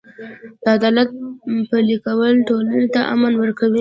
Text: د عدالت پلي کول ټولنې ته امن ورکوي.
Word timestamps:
د 0.63 0.65
عدالت 0.77 1.09
پلي 1.69 1.97
کول 2.05 2.33
ټولنې 2.47 2.83
ته 2.93 3.01
امن 3.13 3.33
ورکوي. 3.37 3.69